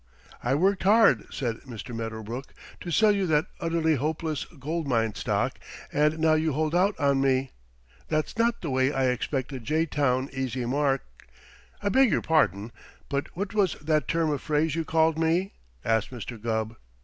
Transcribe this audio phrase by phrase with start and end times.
[0.43, 1.95] "I worked hard," said Mr.
[1.95, 5.59] Medderbrook, "to sell you that Utterly Hopeless Gold Mine stock
[5.93, 7.51] and now you hold out on me.
[8.07, 11.03] That's not the way I expect a jay town easy mark"
[11.83, 12.71] "I beg your pardon,
[13.09, 15.53] but what was that term of phrase you called me?"
[15.85, 16.41] asked Mr.
[16.41, 16.77] Gubb.